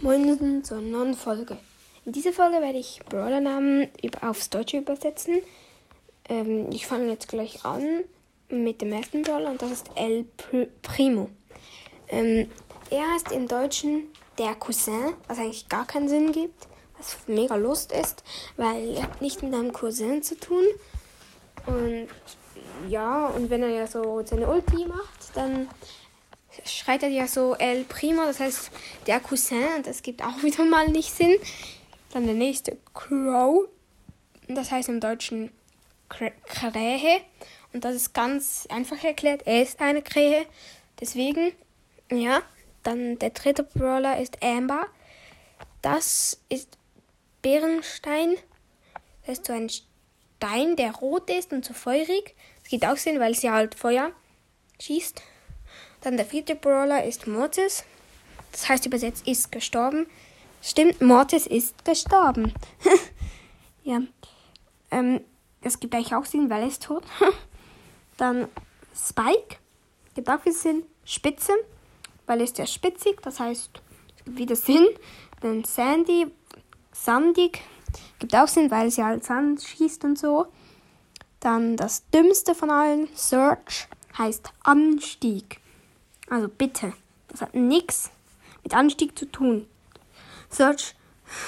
Moin 0.00 0.62
zur 0.64 0.80
neuen 0.80 1.14
Folge. 1.14 1.56
In 2.04 2.12
dieser 2.12 2.32
Folge 2.32 2.60
werde 2.60 2.78
ich 2.78 3.00
Brawler-Namen 3.08 3.88
aufs 4.20 4.50
Deutsche 4.50 4.78
übersetzen. 4.78 5.40
Ähm, 6.28 6.68
ich 6.70 6.86
fange 6.86 7.10
jetzt 7.10 7.28
gleich 7.28 7.64
an 7.64 8.02
mit 8.48 8.82
dem 8.82 8.92
ersten 8.92 9.22
Brawler 9.22 9.50
und 9.50 9.62
das 9.62 9.70
ist 9.70 9.90
El 9.94 10.26
Primo. 10.82 11.30
Ähm, 12.08 12.50
er 12.90 13.12
heißt 13.12 13.32
im 13.32 13.48
Deutschen 13.48 14.08
der 14.36 14.54
Cousin, 14.56 15.14
was 15.28 15.38
eigentlich 15.38 15.68
gar 15.68 15.86
keinen 15.86 16.08
Sinn 16.08 16.32
gibt, 16.32 16.66
was 16.98 17.16
mega 17.26 17.56
Lust 17.56 17.92
ist, 17.92 18.24
weil 18.56 18.96
er 18.96 19.04
hat 19.04 19.22
nicht 19.22 19.42
mit 19.42 19.54
einem 19.54 19.72
Cousin 19.72 20.22
zu 20.22 20.38
tun. 20.38 20.64
Und 21.66 22.08
ja, 22.88 23.28
und 23.28 23.48
wenn 23.48 23.62
er 23.62 23.70
ja 23.70 23.86
so 23.86 24.22
seine 24.24 24.48
Ulti 24.48 24.86
macht, 24.86 25.34
dann 25.34 25.68
schreit 26.64 27.02
er 27.02 27.08
ja 27.08 27.26
so 27.26 27.54
El 27.54 27.84
Primo, 27.84 28.24
das 28.24 28.40
heißt 28.40 28.70
der 29.06 29.20
Cousin, 29.20 29.64
und 29.76 29.86
das 29.86 30.02
gibt 30.02 30.22
auch 30.22 30.42
wieder 30.42 30.64
mal 30.64 30.88
nicht 30.88 31.14
Sinn. 31.14 31.36
Dann 32.12 32.26
der 32.26 32.34
nächste 32.34 32.78
Crow, 32.92 33.68
das 34.48 34.70
heißt 34.70 34.88
im 34.88 35.00
Deutschen 35.00 35.50
Krähe. 36.08 37.20
Und 37.72 37.84
das 37.84 37.96
ist 37.96 38.14
ganz 38.14 38.68
einfach 38.70 39.02
erklärt, 39.02 39.42
er 39.46 39.62
ist 39.62 39.80
eine 39.80 40.02
Krähe. 40.02 40.46
Deswegen, 41.00 41.52
ja. 42.10 42.42
Dann 42.84 43.18
der 43.18 43.30
dritte 43.30 43.62
Brawler 43.62 44.20
ist 44.20 44.42
Amber. 44.42 44.86
Das 45.80 46.40
ist 46.50 46.76
Bärenstein. 47.40 48.36
Das 49.26 49.38
ist 49.38 49.46
so 49.46 49.54
ein 49.54 49.70
Stein, 49.70 50.76
der 50.76 50.92
rot 50.92 51.30
ist 51.30 51.52
und 51.52 51.64
so 51.64 51.72
feurig. 51.72 52.36
Das 52.60 52.70
geht 52.70 52.86
auch 52.86 52.98
Sinn, 52.98 53.20
weil 53.20 53.34
sie 53.34 53.50
halt 53.50 53.74
Feuer 53.74 54.12
schießt. 54.80 55.22
Dann 56.04 56.18
der 56.18 56.26
vierte 56.26 56.54
Brawler 56.54 57.02
ist 57.02 57.26
Mortis. 57.26 57.82
Das 58.52 58.68
heißt 58.68 58.84
übersetzt 58.84 59.26
ist 59.26 59.50
gestorben. 59.50 60.06
Stimmt, 60.60 61.00
Mortis 61.00 61.46
ist 61.46 61.82
gestorben. 61.82 62.52
ja. 63.84 64.02
Ähm, 64.90 65.22
das 65.62 65.80
gibt 65.80 65.94
eigentlich 65.94 66.14
auch 66.14 66.26
Sinn, 66.26 66.50
weil 66.50 66.60
er 66.60 66.68
ist 66.68 66.82
tot. 66.82 67.04
Dann 68.18 68.48
Spike. 68.94 69.56
Gibt 70.14 70.28
auch 70.28 70.40
viel 70.40 70.52
Sinn. 70.52 70.82
Spitze. 71.06 71.52
Weil 72.26 72.40
er 72.40 72.44
ist 72.44 72.58
ja 72.58 72.66
spitzig. 72.66 73.22
Das 73.22 73.40
heißt, 73.40 73.70
es 74.18 74.24
gibt 74.24 74.38
wieder 74.38 74.56
Sinn. 74.56 74.86
Dann 75.40 75.64
Sandy. 75.64 76.26
Sandig. 76.92 77.62
Gibt 78.18 78.36
auch 78.36 78.48
Sinn, 78.48 78.70
weil 78.70 78.90
sie 78.90 79.02
halt 79.02 79.24
Sand 79.24 79.62
schießt 79.62 80.04
und 80.04 80.18
so. 80.18 80.48
Dann 81.40 81.78
das 81.78 82.08
dümmste 82.10 82.54
von 82.54 82.70
allen, 82.70 83.08
Search, 83.14 83.88
heißt 84.18 84.52
Anstieg. 84.62 85.63
Also 86.28 86.48
bitte. 86.48 86.92
Das 87.28 87.42
hat 87.42 87.54
nichts 87.54 88.10
mit 88.62 88.74
Anstieg 88.74 89.18
zu 89.18 89.26
tun. 89.26 89.66
Search, 90.50 90.94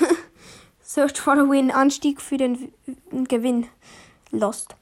Search 0.82 1.20
for 1.20 1.36
the 1.36 1.48
Win, 1.48 1.70
Anstieg 1.70 2.20
für 2.20 2.36
den 2.36 2.72
Gewinn. 3.28 3.68
Lost. 4.30 4.74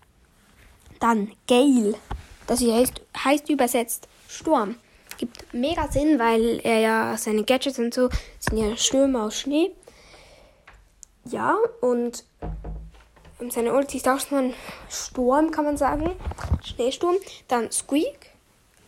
Dann 1.00 1.32
Gale. 1.46 1.94
Das 2.46 2.60
hier 2.60 2.74
heißt, 2.74 3.00
heißt 3.24 3.48
übersetzt 3.50 4.08
Sturm. 4.28 4.76
Gibt 5.18 5.52
mega 5.52 5.90
Sinn, 5.90 6.18
weil 6.18 6.60
er 6.64 6.80
ja 6.80 7.16
seine 7.16 7.44
Gadgets 7.44 7.78
und 7.78 7.94
so 7.94 8.08
sind 8.40 8.58
ja 8.58 8.76
Stürme 8.76 9.22
aus 9.22 9.38
Schnee. 9.38 9.70
Ja, 11.26 11.56
und 11.80 12.24
seine 13.50 13.72
Ulti 13.72 13.98
ist 13.98 14.08
auch 14.08 14.18
so 14.18 14.36
ein 14.36 14.54
Sturm, 14.90 15.50
kann 15.50 15.64
man 15.64 15.76
sagen. 15.76 16.10
Schneesturm. 16.62 17.16
Dann 17.48 17.70
Squeak 17.70 18.33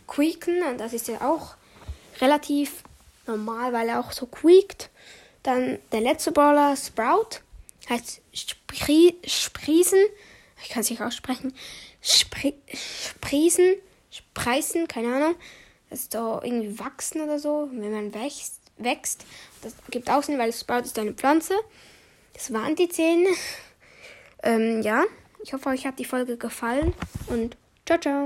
quieken. 0.07 0.63
Und 0.63 0.79
das 0.79 0.93
ist 0.93 1.07
ja 1.07 1.21
auch 1.21 1.55
relativ 2.19 2.83
normal, 3.25 3.73
weil 3.73 3.89
er 3.89 3.99
auch 3.99 4.11
so 4.11 4.25
quiekt. 4.25 4.89
Dann 5.43 5.79
der 5.91 6.01
letzte 6.01 6.31
Brawler, 6.31 6.75
Sprout, 6.75 7.41
heißt 7.89 8.21
Spri 8.33 9.15
Sprießen. 9.25 9.99
Ich 10.63 10.69
kann 10.69 10.81
es 10.81 10.89
nicht 10.89 11.01
aussprechen. 11.01 11.53
Spri 12.01 12.55
Sprießen, 12.73 13.75
Spreisen, 14.11 14.87
keine 14.87 15.15
Ahnung. 15.15 15.35
Das 15.89 15.99
ist 15.99 16.13
so 16.13 16.39
irgendwie 16.43 16.79
wachsen 16.79 17.21
oder 17.21 17.39
so, 17.39 17.69
wenn 17.71 17.91
man 17.91 18.13
wächst. 18.13 18.59
wächst. 18.77 19.25
Das 19.61 19.73
gibt 19.89 20.09
auch 20.09 20.23
Sinn, 20.23 20.37
weil 20.37 20.51
Sprout 20.51 20.81
ist 20.81 20.99
eine 20.99 21.13
Pflanze. 21.13 21.53
Das 22.33 22.51
waren 22.53 22.75
die 22.75 22.89
Zähne. 22.89 23.29
Ähm, 24.43 24.83
ja, 24.83 25.03
ich 25.43 25.51
hoffe, 25.51 25.69
euch 25.69 25.87
hat 25.87 25.97
die 25.97 26.05
Folge 26.05 26.37
gefallen 26.37 26.93
und 27.25 27.57
ciao, 27.87 27.99
ciao. 27.99 28.25